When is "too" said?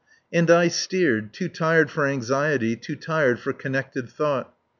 1.31-1.47, 2.75-2.95